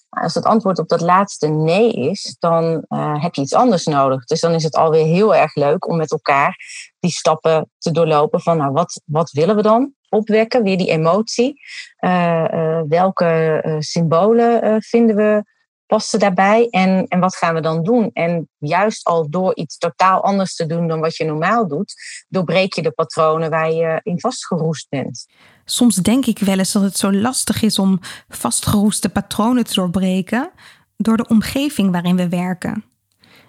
[0.08, 4.24] Als het antwoord op dat laatste nee is, dan uh, heb je iets anders nodig.
[4.24, 6.56] Dus dan is het alweer heel erg leuk om met elkaar
[7.00, 10.62] die stappen te doorlopen van nou, wat, wat willen we dan opwekken?
[10.62, 11.60] Weer die emotie.
[12.00, 15.44] Uh, welke symbolen vinden we
[15.92, 18.10] passen daarbij en, en wat gaan we dan doen?
[18.12, 21.94] En juist al door iets totaal anders te doen dan wat je normaal doet,
[22.28, 25.26] doorbreek je de patronen waar je in vastgeroest bent.
[25.64, 30.50] Soms denk ik wel eens dat het zo lastig is om vastgeroeste patronen te doorbreken
[30.96, 32.84] door de omgeving waarin we werken.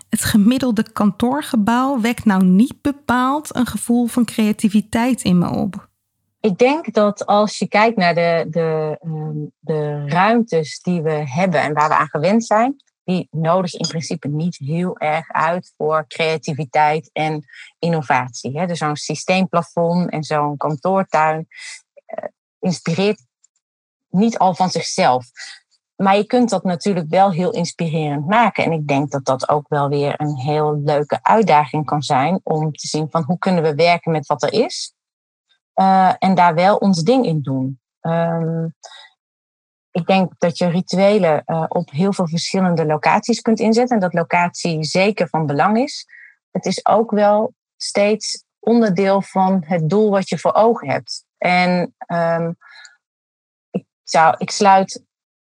[0.09, 5.91] Het gemiddelde kantoorgebouw wekt nou niet bepaald een gevoel van creativiteit in me op.
[6.45, 11.61] Ik denk dat als je kijkt naar de, de, ehm, de ruimtes die we hebben
[11.61, 16.07] en waar we aan gewend zijn, die nodigen in principe niet heel erg uit voor
[16.07, 17.45] creativiteit en
[17.79, 18.67] innovatie.
[18.67, 22.29] Dus zo'n systeemplafond en zo'n kantoortuin uh,
[22.59, 23.25] inspireert
[24.09, 25.25] niet al van zichzelf.
[25.95, 28.63] Maar je kunt dat natuurlijk wel heel inspirerend maken.
[28.63, 32.71] En ik denk dat dat ook wel weer een heel leuke uitdaging kan zijn om
[32.71, 34.93] te zien van hoe kunnen we werken met wat er is.
[35.75, 37.79] Uh, en daar wel ons ding in doen.
[38.01, 38.75] Um,
[39.91, 43.95] ik denk dat je rituelen uh, op heel veel verschillende locaties kunt inzetten.
[43.95, 46.07] En dat locatie zeker van belang is.
[46.51, 51.25] Het is ook wel steeds onderdeel van het doel wat je voor ogen hebt.
[51.37, 52.57] En um,
[53.71, 55.03] ik, zou, ik, sluit,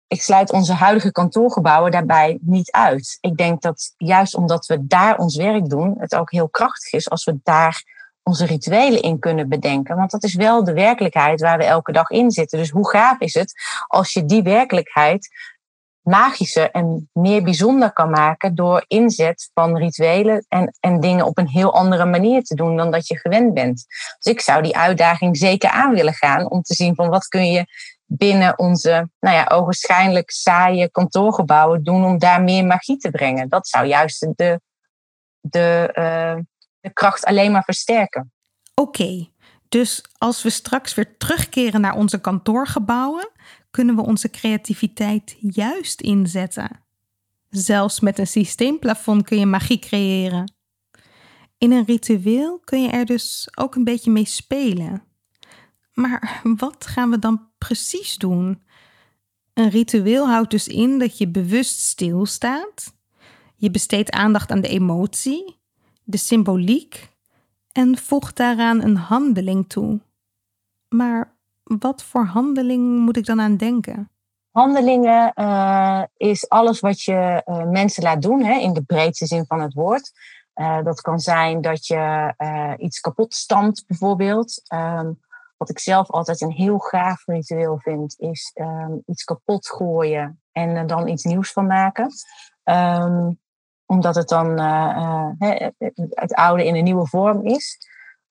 [0.07, 3.17] ik sluit onze huidige kantoorgebouwen daarbij niet uit.
[3.21, 7.09] Ik denk dat juist omdat we daar ons werk doen, het ook heel krachtig is
[7.09, 7.83] als we daar
[8.27, 9.95] onze rituelen in kunnen bedenken.
[9.95, 12.59] Want dat is wel de werkelijkheid waar we elke dag in zitten.
[12.59, 13.53] Dus hoe gaaf is het
[13.87, 15.27] als je die werkelijkheid
[16.01, 21.47] magischer en meer bijzonder kan maken door inzet van rituelen en, en dingen op een
[21.47, 23.85] heel andere manier te doen dan dat je gewend bent.
[24.19, 27.51] Dus ik zou die uitdaging zeker aan willen gaan om te zien van wat kun
[27.51, 27.65] je
[28.05, 33.49] binnen onze, nou ja, ogenschijnlijk saaie kantoorgebouwen doen om daar meer magie te brengen.
[33.49, 34.61] Dat zou juist de,
[35.39, 36.43] de, uh,
[36.87, 38.31] de kracht alleen maar versterken.
[38.73, 39.29] Oké,
[39.69, 43.29] dus als we straks weer terugkeren naar onze kantoorgebouwen,
[43.71, 46.85] kunnen we onze creativiteit juist inzetten.
[47.49, 50.55] Zelfs met een systeemplafond kun je magie creëren.
[51.57, 55.03] In een ritueel kun je er dus ook een beetje mee spelen.
[55.93, 58.63] Maar wat gaan we dan precies doen?
[59.53, 62.95] Een ritueel houdt dus in dat je bewust stilstaat.
[63.55, 65.57] Je besteedt aandacht aan de emotie
[66.07, 67.09] de symboliek
[67.71, 69.99] en voegt daaraan een handeling toe.
[70.89, 74.09] Maar wat voor handeling moet ik dan aan denken?
[74.51, 79.45] Handelingen uh, is alles wat je uh, mensen laat doen, hè, in de breedste zin
[79.45, 80.11] van het woord.
[80.55, 82.33] Uh, dat kan zijn dat je
[82.77, 84.61] iets kapot stampt, bijvoorbeeld.
[84.73, 85.19] Um,
[85.57, 90.69] wat ik zelf altijd een heel gaaf ritueel vind, is um, iets kapot gooien en
[90.69, 92.11] er dan iets nieuws van maken.
[92.63, 93.39] Um,
[93.87, 95.29] omdat het dan uh,
[96.09, 97.77] het oude in een nieuwe vorm is.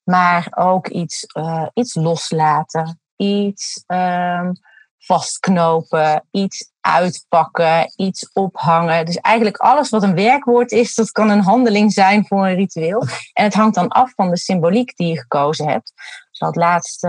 [0.03, 4.53] Maar ook iets, uh, iets loslaten, iets um,
[4.99, 9.07] vastknopen, iets uitpakken, iets ophangen.
[9.07, 13.01] Dus eigenlijk alles wat een werkwoord is, dat kan een handeling zijn voor een ritueel.
[13.33, 15.93] En het hangt dan af van de symboliek die je gekozen hebt.
[16.31, 17.03] Dus had laatst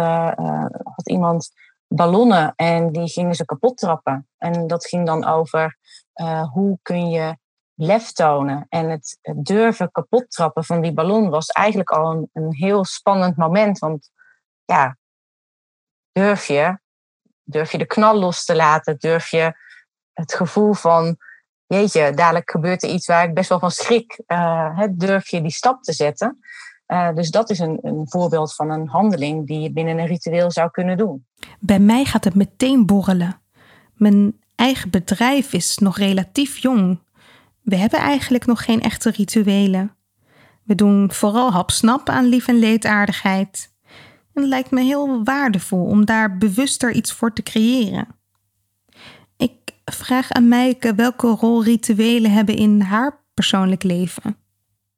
[0.83, 1.49] had iemand
[1.87, 4.27] ballonnen en die gingen ze kapot trappen.
[4.37, 5.77] En dat ging dan over
[6.51, 7.37] hoe kun je
[7.79, 12.53] lef tonen en het, durven kapot trappen van die ballon was eigenlijk al een, een,
[12.53, 13.79] heel spannend moment.
[13.79, 14.09] Want
[14.65, 14.97] ja,
[16.11, 16.79] durf je,
[17.43, 18.97] durf je de knal los te laten?
[18.97, 19.53] Durf je
[20.13, 21.17] het gevoel van,
[21.67, 24.21] jeetje, dadelijk gebeurt er iets waar ik best wel van schrik.
[24.27, 26.39] Uh, durf je die stap te zetten?
[26.87, 30.51] Uh, dus dat is een, een voorbeeld van een handeling die je binnen een ritueel
[30.51, 31.25] zou kunnen doen.
[31.59, 33.41] Bij mij gaat het meteen borrelen.
[33.93, 36.99] Mijn eigen bedrijf is nog relatief jong.
[37.67, 39.95] We hebben eigenlijk nog geen echte rituelen.
[40.63, 43.73] We doen vooral hapsnap aan lief en leedaardigheid.
[44.33, 48.07] En het lijkt me heel waardevol om daar bewuster iets voor te creëren.
[49.37, 49.53] Ik
[49.85, 54.37] vraag aan Meike welke rol rituelen hebben in haar persoonlijk leven.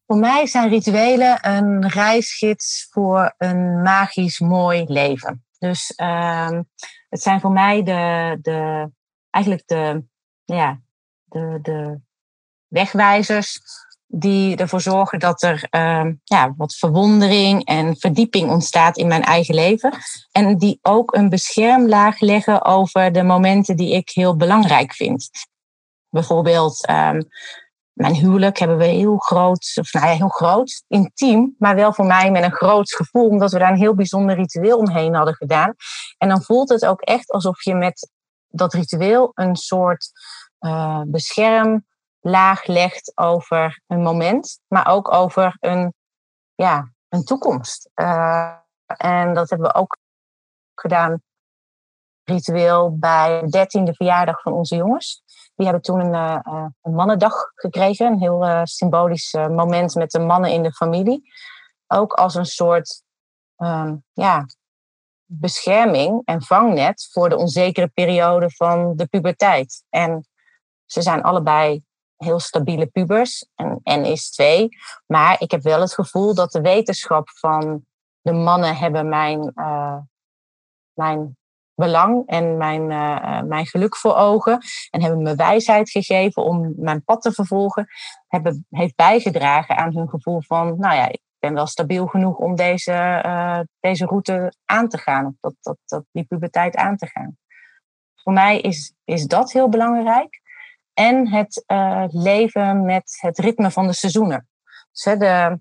[0.06, 5.46] Voor mij zijn rituelen een reisgids voor een magisch mooi leven.
[5.60, 6.60] Dus uh,
[7.10, 8.92] het zijn voor mij de, de
[9.30, 10.04] eigenlijk de,
[10.46, 10.82] ja,
[11.24, 12.08] de, de
[12.70, 13.60] wegwijzers
[14.12, 19.56] die ervoor zorgen dat er uh, ja, wat verwondering en verdieping ontstaat in mijn eigen
[19.56, 19.94] leven.
[20.32, 25.30] En die ook een beschermlaag leggen over de momenten die ik heel belangrijk vind.
[26.10, 27.28] Bijvoorbeeld um,
[28.00, 32.06] mijn huwelijk hebben we heel groot, of nou ja, heel groot, intiem, maar wel voor
[32.06, 35.76] mij met een groot gevoel, omdat we daar een heel bijzonder ritueel omheen hadden gedaan.
[36.18, 38.10] En dan voelt het ook echt alsof je met
[38.48, 40.12] dat ritueel een soort
[40.60, 41.02] uh,
[42.22, 45.94] beschermlaag legt over een moment, maar ook over een,
[46.56, 47.90] ja, een toekomst.
[47.96, 48.54] Uh,
[48.86, 49.98] en dat hebben we ook
[50.76, 51.22] gedaan,
[52.24, 55.24] ritueel, bij de dertiende verjaardag van onze jongens.
[55.56, 58.06] Die hebben toen een, uh, een mannendag gekregen.
[58.06, 61.32] Een heel symbolisch moment met de mannen in de familie.
[61.88, 63.04] Ook als een soort
[63.58, 64.46] um, ja,
[65.26, 69.84] bescherming en vangnet voor de onzekere periode van de puberteit.
[69.90, 70.28] En
[70.86, 71.84] ze zijn allebei
[72.20, 73.48] heel stabiele pubers.
[73.56, 74.70] En N is twee.
[75.06, 77.86] Maar ik heb wel het gevoel dat de wetenschap van
[78.22, 79.54] de mannen hebben mijn,
[80.94, 81.38] mijn
[81.76, 84.60] belang en mijn, uh, mijn geluk voor ogen.
[84.90, 87.88] En hebben me wijsheid gegeven om mijn pad te vervolgen.
[88.28, 92.56] Hebben, heeft bijgedragen aan hun gevoel van, nou ja, ik ben wel stabiel genoeg om
[92.56, 93.24] deze,
[93.80, 95.26] deze route aan te gaan.
[95.26, 97.38] Of dat, dat, dat, die puberteit aan te gaan.
[98.16, 100.42] Voor mij is, is dat heel belangrijk.
[101.00, 104.48] En het uh, leven met het ritme van de seizoenen.
[104.92, 105.60] Dus de,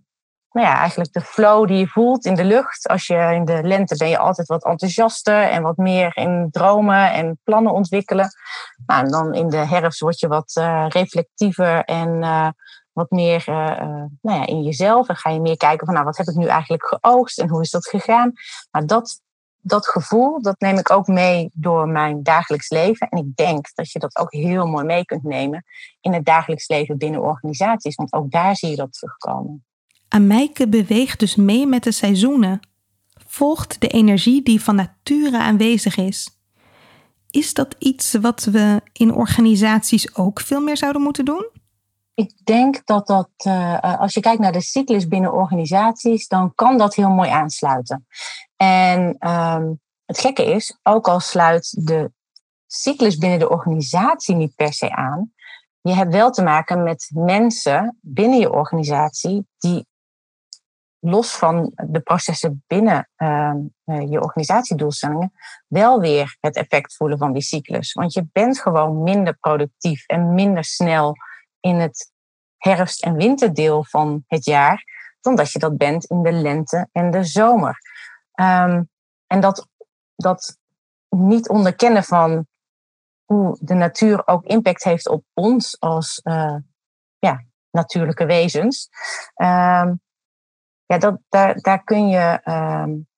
[0.51, 2.89] nou ja, eigenlijk de flow die je voelt in de lucht.
[2.89, 7.13] Als je in de lente ben je altijd wat enthousiaster en wat meer in dromen
[7.13, 8.29] en plannen ontwikkelen.
[8.87, 12.49] Nou, en dan in de herfst word je wat uh, reflectiever en uh,
[12.93, 15.09] wat meer nou ja, in jezelf.
[15.09, 17.63] En ga je meer kijken van nou, wat heb ik nu eigenlijk geoogst en hoe
[17.63, 18.33] is dat gegaan.
[18.71, 19.21] Maar dat,
[19.61, 23.09] dat gevoel, dat neem ik ook mee door mijn dagelijks leven.
[23.09, 25.65] En ik denk dat je dat ook heel mooi mee kunt nemen
[26.01, 27.95] in het dagelijks leven binnen organisaties.
[27.95, 29.65] Want ook daar zie je dat terugkomen.
[30.09, 32.61] Ameike beweegt dus mee met de seizoenen,
[33.27, 36.39] volgt de energie die van nature aanwezig is.
[37.31, 41.49] Is dat iets wat we in organisaties ook veel meer zouden moeten doen?
[42.15, 46.79] Ik denk dat dat, uh, als je kijkt naar de cyclus binnen organisaties, dan kan
[46.79, 48.07] dat heel mooi aansluiten.
[48.63, 52.13] En um, het gekke is, ook al sluit de
[52.67, 55.33] cyclus binnen de organisatie niet per se aan,
[55.81, 59.87] je hebt wel te maken met mensen binnen je organisatie die
[60.99, 63.53] los van de processen binnen uh,
[63.85, 65.33] je organisatiedoelstellingen,
[65.67, 67.93] wel weer het effect voelen van die cyclus.
[67.93, 71.15] Want je bent gewoon minder productief en minder snel
[71.61, 72.13] in het
[72.57, 74.85] herfst- en winterdeel van het jaar,
[75.21, 77.79] dan dat je dat bent in de lente en de zomer.
[78.41, 78.91] Um,
[79.27, 79.69] en dat,
[80.17, 80.59] dat
[81.09, 82.47] niet onderkennen van
[83.25, 86.57] hoe de natuur ook impact heeft op ons als uh,
[87.19, 88.89] ja, natuurlijke wezens.
[89.37, 90.01] Um,
[90.87, 93.09] ja, dat, daar, daar kun je, um,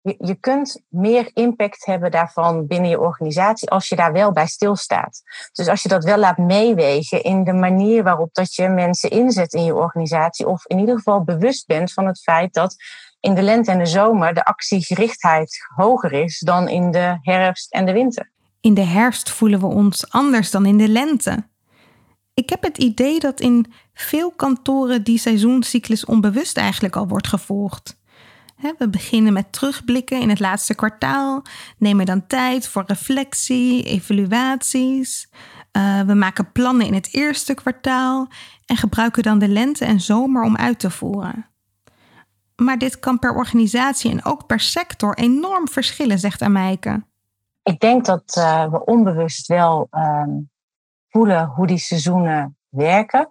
[0.00, 0.14] je.
[0.18, 5.22] Je kunt meer impact hebben daarvan binnen je organisatie als je daar wel bij stilstaat.
[5.52, 9.52] Dus als je dat wel laat meewegen in de manier waarop dat je mensen inzet
[9.52, 12.76] in je organisatie, of in ieder geval bewust bent van het feit dat
[13.22, 17.86] in de lente en de zomer de actiegerichtheid hoger is dan in de herfst en
[17.86, 18.30] de winter.
[18.60, 21.46] In de herfst voelen we ons anders dan in de lente.
[22.34, 28.00] Ik heb het idee dat in veel kantoren die seizoenscyclus onbewust eigenlijk al wordt gevolgd.
[28.78, 31.42] We beginnen met terugblikken in het laatste kwartaal,
[31.78, 35.28] nemen dan tijd voor reflectie, evaluaties.
[35.72, 38.28] Uh, we maken plannen in het eerste kwartaal
[38.66, 41.51] en gebruiken dan de lente en zomer om uit te voeren.
[42.64, 47.04] Maar dit kan per organisatie en ook per sector enorm verschillen, zegt Ameike.
[47.62, 50.22] Ik denk dat uh, we onbewust wel uh,
[51.08, 53.28] voelen hoe die seizoenen werken.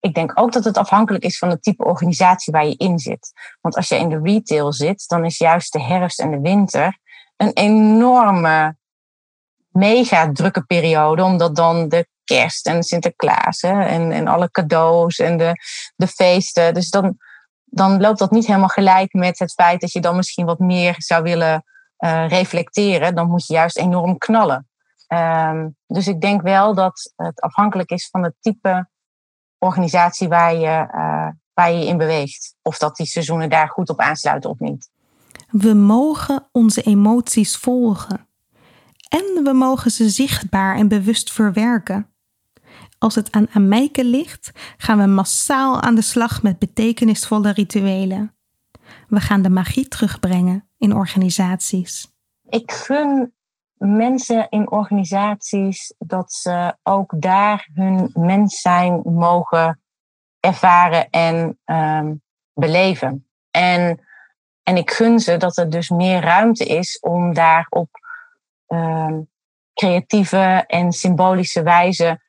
[0.00, 3.32] Ik denk ook dat het afhankelijk is van het type organisatie waar je in zit.
[3.60, 6.98] Want als je in de retail zit, dan is juist de herfst en de winter
[7.36, 8.76] een enorme,
[9.68, 15.52] mega drukke periode, omdat dan de kerst en Sinterklaas en, en alle cadeaus en de,
[15.96, 16.74] de feesten.
[16.74, 17.18] Dus dan,
[17.70, 20.94] dan loopt dat niet helemaal gelijk met het feit dat je dan misschien wat meer
[20.98, 21.64] zou willen
[21.98, 23.14] uh, reflecteren.
[23.14, 24.68] Dan moet je juist enorm knallen.
[25.08, 28.88] Um, dus ik denk wel dat het afhankelijk is van het type
[29.58, 32.54] organisatie waar je, uh, waar je in beweegt.
[32.62, 34.90] Of dat die seizoenen daar goed op aansluiten of niet.
[35.50, 38.26] We mogen onze emoties volgen.
[39.08, 42.10] En we mogen ze zichtbaar en bewust verwerken.
[43.00, 48.34] Als het aan Ameike ligt, gaan we massaal aan de slag met betekenisvolle rituelen.
[49.08, 52.12] We gaan de magie terugbrengen in organisaties.
[52.48, 53.34] Ik gun
[53.76, 59.80] mensen in organisaties dat ze ook daar hun mens zijn mogen
[60.40, 62.22] ervaren en um,
[62.52, 63.28] beleven.
[63.50, 64.00] En,
[64.62, 67.88] en ik gun ze dat er dus meer ruimte is om daar op
[68.66, 69.28] um,
[69.74, 72.28] creatieve en symbolische wijze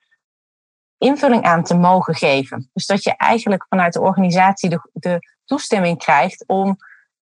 [1.02, 2.70] invulling aan te mogen geven.
[2.74, 6.78] Dus dat je eigenlijk vanuit de organisatie de, de toestemming krijgt om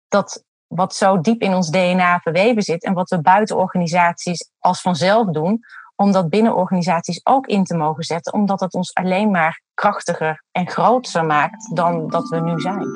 [0.08, 4.80] dat wat zo diep in ons DNA verweven zit en wat we buiten organisaties als
[4.80, 5.60] vanzelf doen,
[5.96, 10.44] om dat binnen organisaties ook in te mogen zetten, omdat het ons alleen maar krachtiger
[10.52, 12.86] en groter maakt dan dat we nu zijn.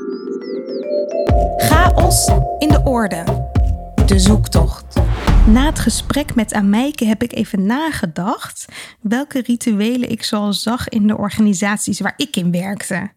[1.57, 3.25] Chaos in de orde.
[4.07, 5.01] De zoektocht.
[5.47, 8.65] Na het gesprek met Ameike heb ik even nagedacht
[9.01, 13.13] welke rituelen ik zoal zag in de organisaties waar ik in werkte.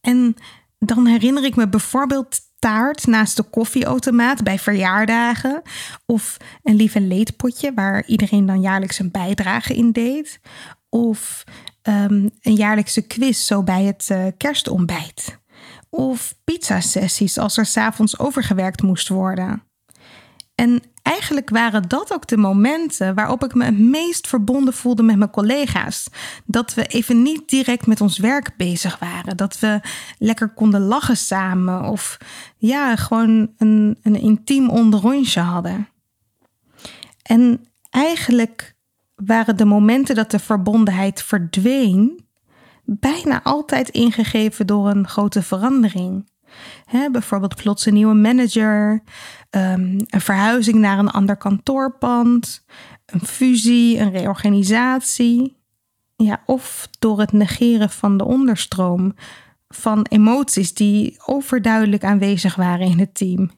[0.00, 0.34] En
[0.78, 5.62] dan herinner ik me bijvoorbeeld taart naast de koffieautomaat bij verjaardagen.
[6.06, 10.40] Of een lieve leedpotje waar iedereen dan jaarlijks een bijdrage in deed.
[10.88, 11.44] Of
[11.82, 15.38] ehm, een jaarlijkse quiz zo bij het uh, kerstontbijt.
[15.90, 19.62] Of pizzasessies als er s'avonds overgewerkt moest worden.
[20.54, 25.16] En eigenlijk waren dat ook de momenten waarop ik me het meest verbonden voelde met
[25.16, 26.08] mijn collega's.
[26.44, 29.36] Dat we even niet direct met ons werk bezig waren.
[29.36, 29.80] Dat we
[30.18, 31.84] lekker konden lachen samen.
[31.84, 32.18] Of
[32.56, 35.88] ja, gewoon een, een intiem onderrondje hadden.
[37.22, 38.74] En eigenlijk
[39.14, 42.26] waren de momenten dat de verbondenheid verdween,
[42.84, 46.24] bijna altijd ingegeven door een grote verandering
[47.12, 49.02] bijvoorbeeld plots een nieuwe manager,
[49.50, 52.64] ehm, een verhuizing naar een ander kantoorpand,
[53.06, 55.56] een fusie, een reorganisatie.
[56.16, 59.14] Ja, of door het negeren van de onderstroom
[59.68, 63.50] van emoties die overduidelijk aanwezig waren in het team.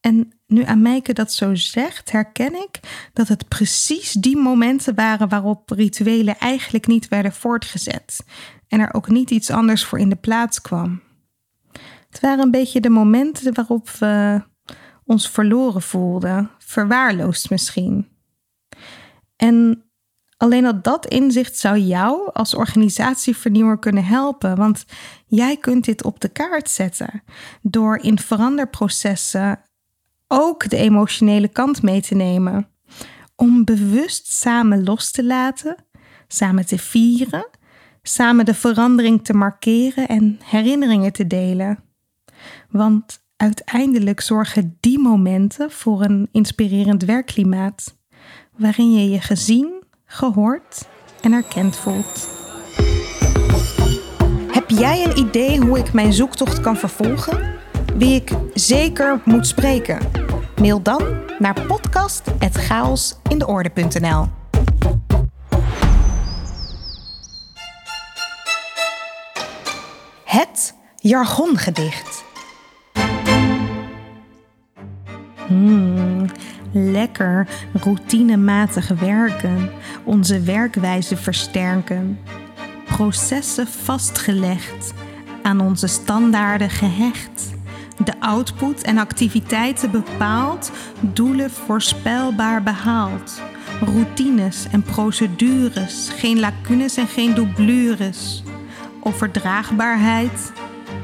[0.00, 2.80] En nu Ameike dat zo zegt, herken ik
[3.12, 8.24] dat het precies die momenten waren waarop rituelen eigenlijk niet werden voortgezet
[8.68, 11.00] en er ook niet iets anders voor in de plaats kwam.
[12.14, 14.42] Het waren een beetje de momenten waarop we
[15.04, 18.08] ons verloren voelden, verwaarloosd misschien.
[19.36, 19.84] En
[20.36, 24.84] alleen al dat inzicht zou jou als organisatievernieuwer kunnen helpen, want
[25.26, 27.22] jij kunt dit op de kaart zetten
[27.62, 29.60] door in veranderprocessen
[30.28, 32.68] ook de emotionele kant mee te nemen.
[33.36, 35.76] Om bewust samen los te laten,
[36.28, 37.48] samen te vieren,
[38.02, 41.84] samen de verandering te markeren en herinneringen te delen.
[42.70, 47.96] Want uiteindelijk zorgen die momenten voor een inspirerend werkklimaat,
[48.56, 50.88] waarin je je gezien, gehoord
[51.20, 52.28] en erkend voelt.
[54.52, 57.52] Heb jij een idee hoe ik mijn zoektocht kan vervolgen?
[57.96, 59.98] Wie ik zeker moet spreken?
[60.60, 61.02] Mail dan
[61.38, 64.28] naar podcast.chaosindeorde.nl
[70.24, 72.24] Het jargongedicht.
[75.46, 76.26] Hmm,
[76.72, 79.70] lekker routinematig werken,
[80.04, 82.18] onze werkwijze versterken.
[82.84, 84.94] Processen vastgelegd,
[85.42, 87.52] aan onze standaarden gehecht.
[88.04, 90.70] De output en activiteiten bepaald,
[91.00, 93.40] doelen voorspelbaar behaald.
[93.80, 98.42] Routines en procedures, geen lacunes en geen doublures.
[99.00, 100.52] Overdraagbaarheid,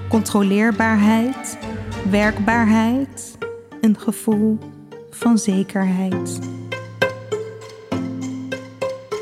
[0.08, 1.58] controleerbaarheid,
[2.10, 3.38] werkbaarheid
[3.80, 4.58] een gevoel
[5.10, 6.38] van zekerheid.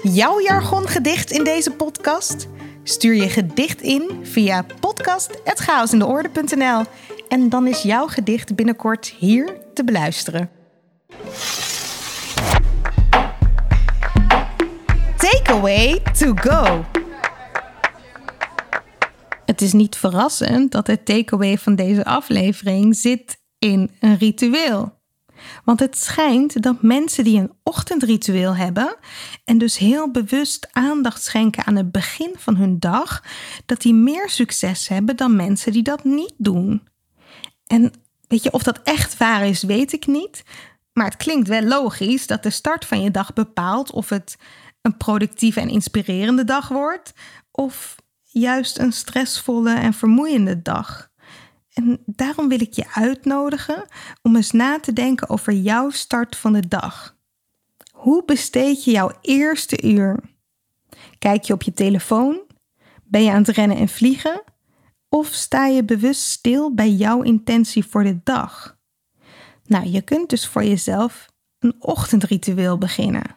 [0.02, 2.48] Jouw jargongedicht in deze podcast?
[2.82, 6.84] Stuur je gedicht in via podcast.chaosindeorde.nl
[7.28, 10.50] en dan is jouw gedicht binnenkort hier te beluisteren.
[15.16, 16.84] Takeaway to go.
[19.44, 24.96] Het is niet verrassend dat het takeaway van deze aflevering zit in een ritueel.
[25.64, 28.96] Want het schijnt dat mensen die een ochtendritueel hebben
[29.44, 33.24] en dus heel bewust aandacht schenken aan het begin van hun dag,
[33.66, 36.88] dat die meer succes hebben dan mensen die dat niet doen.
[37.66, 37.92] En
[38.28, 40.42] weet je, of dat echt waar is, weet ik niet.
[40.92, 44.36] Maar het klinkt wel logisch dat de start van je dag bepaalt of het
[44.82, 47.12] een productieve en inspirerende dag wordt,
[47.50, 51.07] of juist een stressvolle en vermoeiende dag.
[51.78, 53.86] En daarom wil ik je uitnodigen
[54.22, 57.16] om eens na te denken over jouw start van de dag.
[57.92, 60.20] Hoe besteed je jouw eerste uur?
[61.18, 62.40] Kijk je op je telefoon?
[63.04, 64.42] Ben je aan het rennen en vliegen?
[65.08, 68.78] Of sta je bewust stil bij jouw intentie voor de dag?
[69.64, 73.36] Nou, je kunt dus voor jezelf een ochtendritueel beginnen.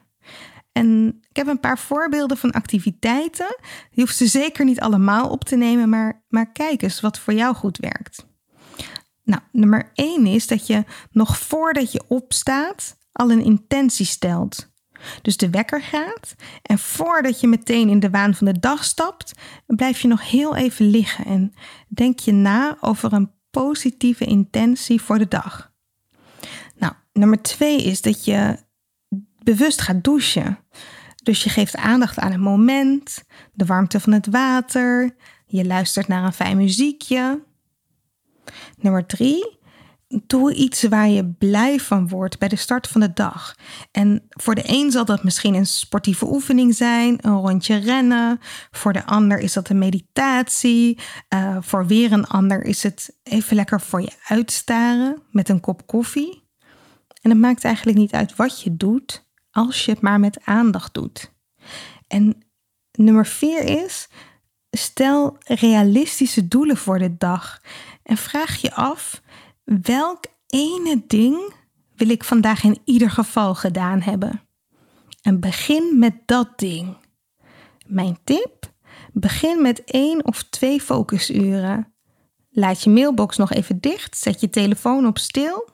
[0.72, 3.58] En ik heb een paar voorbeelden van activiteiten.
[3.92, 7.34] Je hoeft ze zeker niet allemaal op te nemen, maar, maar kijk eens wat voor
[7.34, 8.30] jou goed werkt.
[9.32, 14.70] Nou, nummer 1 is dat je nog voordat je opstaat al een intentie stelt.
[15.22, 19.34] Dus de wekker gaat en voordat je meteen in de waan van de dag stapt,
[19.66, 21.54] blijf je nog heel even liggen en
[21.88, 25.72] denk je na over een positieve intentie voor de dag.
[26.76, 28.58] Nou, nummer twee is dat je
[29.44, 30.60] bewust gaat douchen.
[31.24, 33.24] Dus je geeft aandacht aan het moment,
[33.54, 35.16] de warmte van het water,
[35.46, 37.50] je luistert naar een fijn muziekje.
[38.78, 39.60] Nummer drie,
[40.28, 43.56] doe iets waar je blij van wordt bij de start van de dag.
[43.92, 48.40] En voor de een zal dat misschien een sportieve oefening zijn, een rondje rennen.
[48.72, 51.00] Voor de ander is dat een meditatie.
[51.34, 55.88] Uh, voor weer een ander is het even lekker voor je uitstaren met een kop
[55.88, 56.44] koffie.
[57.22, 60.94] En het maakt eigenlijk niet uit wat je doet, als je het maar met aandacht
[60.94, 61.32] doet.
[62.08, 62.38] En
[62.92, 64.08] nummer vier is,
[64.72, 67.62] stel realistische doelen voor de dag.
[68.12, 69.22] En vraag je af
[69.64, 71.54] welk ene ding
[71.96, 74.42] wil ik vandaag in ieder geval gedaan hebben?
[75.22, 76.98] En begin met dat ding.
[77.88, 78.72] Mijn tip:
[79.14, 81.94] begin met één of twee focusuren.
[82.50, 85.70] Laat je mailbox nog even dicht, zet je telefoon op stil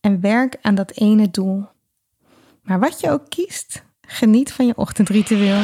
[0.00, 1.66] en werk aan dat ene doel.
[2.62, 5.62] Maar wat je ook kiest, geniet van je ochtendritueel.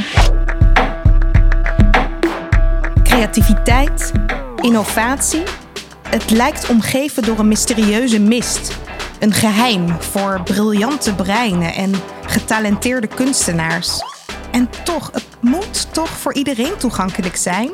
[3.03, 4.13] Creativiteit,
[4.61, 5.65] innovatie
[6.11, 8.77] het lijkt omgeven door een mysterieuze mist.
[9.19, 11.93] Een geheim voor briljante breinen en
[12.27, 14.03] getalenteerde kunstenaars.
[14.51, 17.71] En toch, het moet toch voor iedereen toegankelijk zijn?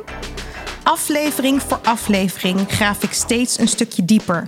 [0.82, 4.46] Aflevering voor aflevering graaf ik steeds een stukje dieper.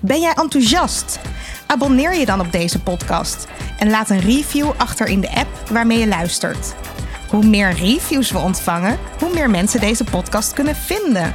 [0.00, 1.18] Ben jij enthousiast?
[1.66, 3.46] Abonneer je dan op deze podcast
[3.78, 6.74] en laat een review achter in de app waarmee je luistert.
[7.28, 11.34] Hoe meer reviews we ontvangen, hoe meer mensen deze podcast kunnen vinden.